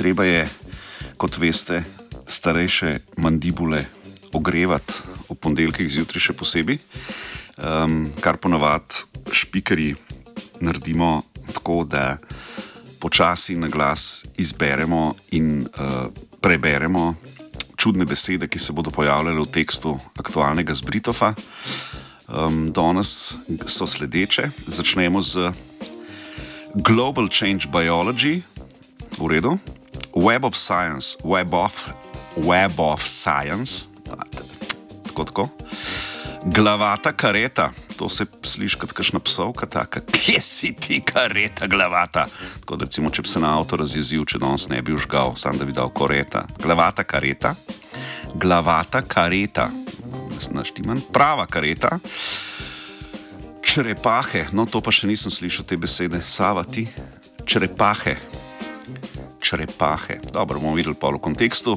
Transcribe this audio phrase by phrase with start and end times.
[0.00, 0.48] treba je,
[1.20, 1.82] kot veste,
[2.24, 3.84] starejše mandibule
[4.32, 4.94] ogrevati
[5.28, 6.78] v ponedeljkih zjutraj še posebej,
[7.60, 9.90] um, kar ponavadi špikeri
[10.64, 11.20] naredimo
[11.52, 12.16] tako, da
[13.00, 15.02] počasi na glas izberemo
[15.36, 16.08] in uh,
[16.40, 17.12] preberemo
[17.76, 21.34] čudne besede, ki se bodo pojavljale v tekstu aktualnega Zbritofa.
[22.30, 23.34] Um, danes
[23.68, 24.48] so sledeče.
[24.64, 25.52] Začnemo z
[26.72, 28.40] Global Change Biology,
[29.18, 29.58] v redu,
[30.16, 31.90] Web of Science, Web of,
[32.36, 33.86] Web of Science,
[35.06, 35.48] tako tako.
[36.44, 42.26] Glavata kareta, to se sliši kot kakšna psovka, taka, kje si ti kareta, glavata.
[42.60, 45.58] Tako da recimo, če bi se na avto razjezil, če danes ne bi užgal, sam
[45.60, 46.46] da bi dal koreta.
[46.62, 47.54] Glavata kareta,
[48.34, 49.68] glavata kareta,
[50.50, 51.98] naštiman, prava kareta.
[53.60, 56.88] Črepahe, no to pa še nisem slišal te besede, savati,
[57.44, 58.16] črepahe.
[59.50, 60.20] Črepahe.
[60.30, 61.74] Dobro, bomo videli pa v kontekstu.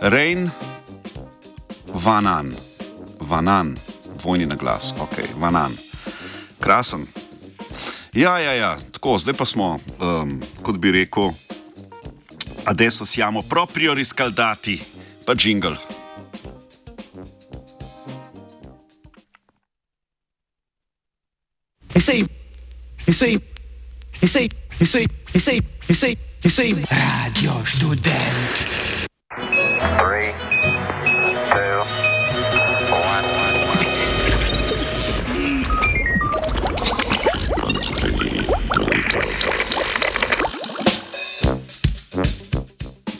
[0.00, 0.48] Rein,
[1.92, 2.56] vanan,
[3.20, 3.76] vanan
[4.16, 5.76] dvojni na glas, ok, vanan.
[6.60, 7.04] Krasen.
[8.16, 11.32] Ja, ja, ja, tako, zdaj pa smo, um, kot bi rekel,
[12.64, 14.80] adesso siamo proprio riscaldati,
[15.26, 15.76] pa jingle.
[22.00, 22.24] Sei,
[23.12, 23.38] sei,
[24.26, 24.48] sei,
[24.84, 25.06] sei,
[25.38, 25.60] sei,
[25.94, 26.16] sei,
[26.50, 28.54] sei, Radio Student.
[29.98, 30.34] Three,
[31.50, 31.78] two,
[32.90, 33.26] one.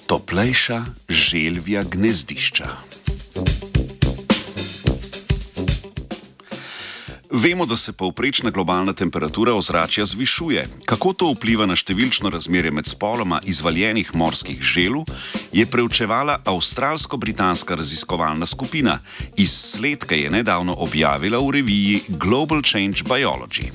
[0.07, 2.92] Toplejša želvja gnezdišča.
[7.35, 10.67] Vemo, da se povprečna globalna temperatura ozračja zvišuje.
[10.85, 15.07] Kako to vpliva na številčno razmerje med spoloma izvaljenih morskih želv,
[15.53, 18.99] je preučevala avstralsko-britanska raziskovalna skupina.
[19.41, 23.73] Izsledke je nedavno objavila v reviji Global Change Biology.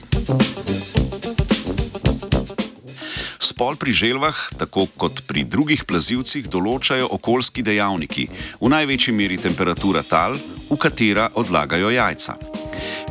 [3.41, 8.28] Spol pri želvah, tako kot pri drugih plazilcih, določajo okoljski dejavniki,
[8.62, 10.38] v največji meri temperatura tal,
[10.69, 12.56] v katera odlagajo jajca.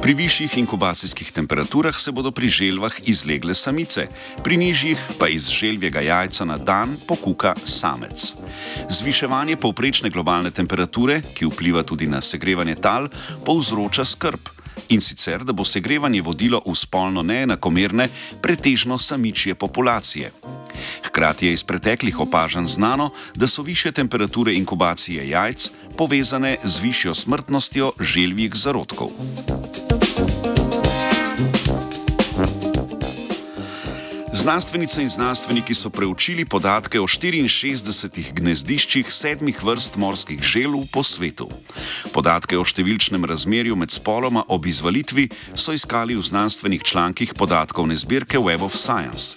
[0.02, 4.06] Pri višjih inkubacijskih temperaturah se bodo pri želvah izlegle samice,
[4.44, 8.34] pri nižjih pa iz želvjega jajca na dan pokuka samec.
[8.88, 13.08] Zviševanje povprečne globalne temperature, ki vpliva tudi na segrevanje tal,
[13.44, 14.56] povzroča skrb.
[14.88, 18.08] In sicer, da bo segrevanje vodilo v spolno neenakomerne,
[18.42, 20.30] pretežno samičje populacije.
[21.06, 27.14] Hkrati je iz preteklih opažanj znano, da so više temperature inkubacije jajc povezane z višjo
[27.14, 29.10] smrtnostjo želvjih zarodkov.
[34.46, 41.48] Znanstvenice in znanstveniki so preučili podatke o 64 gnezdiščih sedmih vrst morskih želv po svetu.
[42.14, 48.38] Podatke o številčnem razmerju med spoloma ob izvalitvi so iskali v znanstvenih člankih podatkovne zbirke
[48.38, 49.34] Web of Science.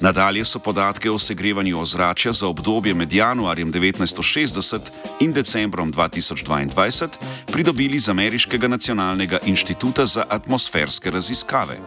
[0.00, 4.78] Nadalje so podatke o segrevanju ozračja za obdobje med januarjem 1960
[5.20, 7.08] in decembrom 2022
[7.46, 11.78] pridobili z Ameriškega nacionalnega inštituta za atmosferske raziskave.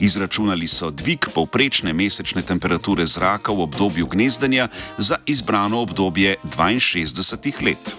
[0.00, 7.96] Izračunali so dvig povprečne mesečne temperature zraka v obdobju gnezdenja za izbrano obdobje 62 let.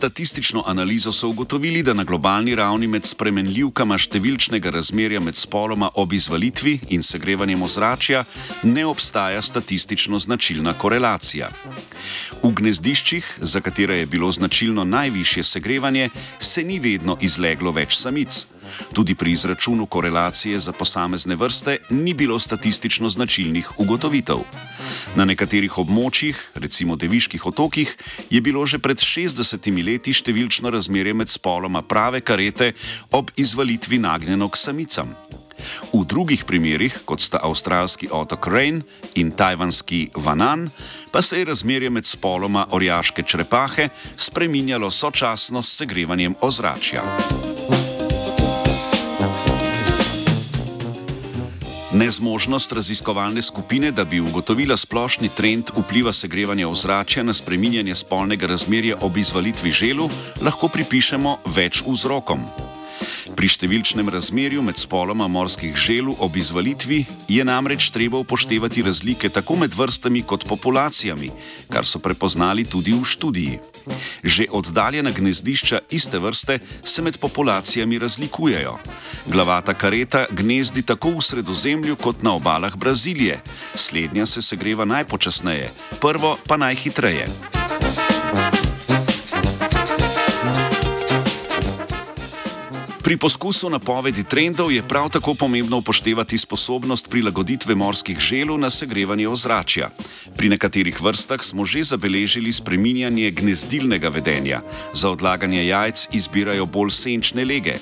[0.00, 6.14] Statistično analizo so ugotovili, da na globalni ravni med spremenljivkama številčnega razmerja med spoloma ob
[6.16, 8.22] izvalitvi in segrevanjem ozračja
[8.64, 11.50] ne obstaja statistično značilna korelacija.
[12.40, 16.08] V gnezdiščih, za katere je bilo značilno najvišje segrevanje,
[16.38, 18.46] se ni vedno izleglo več samic.
[18.96, 24.46] Tudi pri izračunu korelacije za posamezne vrste ni bilo statistično značilnih ugotovitev.
[25.18, 27.90] Na nekaterih območjih, recimo Deviških otokih,
[28.30, 32.72] je bilo že pred 60 leti številčno razmerje med spoloma prave karete
[33.10, 35.10] ob izvalitvi nagnjeno k samicam.
[35.90, 38.80] V drugih primerih, kot sta avstralski otok Rain
[39.18, 40.70] in tajvanski Vanan,
[41.10, 47.49] pa se je razmerje med spoloma orjaške črepahe spreminjalo sočasno s segrevanjem ozračja.
[52.00, 58.96] Nezmožnost raziskovalne skupine, da bi ugotovila splošni trend vpliva segrevanja ozračja na spreminjanje spolnega razmerja
[59.00, 60.08] ob izvalitvi želu,
[60.40, 62.69] lahko pripišemo več vzrokom.
[63.40, 69.54] Pri številčnem razmerju med spoloma morskih želv ob izvalitvi je namreč treba upoštevati razlike tako
[69.62, 71.30] med vrstami kot populacijami,
[71.72, 73.54] kar so prepoznali tudi v študiji.
[74.20, 78.74] Že oddaljena gnezdišča iste vrste se med populacijami razlikujejo.
[79.32, 83.40] Glavata kareta gnezdi tako v sredozemlju kot na obalah Brazilije.
[83.72, 87.59] Slednja se segreva najpočasneje, prvo pa najhitreje.
[93.10, 99.28] Pri poskusu napovedi trendov je prav tako pomembno upoštevati sposobnost prilagoditve morskih želv na segrevanje
[99.28, 99.88] ozračja.
[100.36, 104.60] Pri nekaterih vrstah smo že zabeležili spreminjanje gnezdilnega vedenja.
[104.94, 107.80] Za odlaganje jajc izbirajo bolj senčne lege.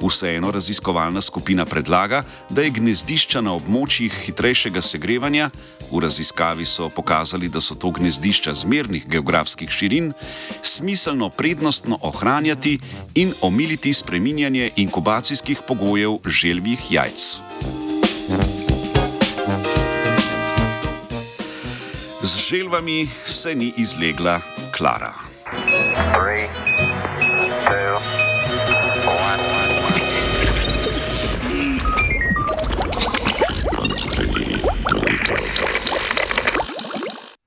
[0.00, 5.50] Vseeno raziskovalna skupina predlaga, da je gnezdišča na območjih hitrejšega segrevanja,
[5.90, 10.12] v raziskavi so pokazali, da so to gnezdišča zmernih geografskih širin,
[10.62, 12.78] smiselno prednostno ohranjati
[13.14, 17.40] in omiliti spreminjanje inkubacijskih pogojev želvih jajc.
[22.22, 24.40] Z želvami se ni izlegla
[24.76, 25.29] Klara.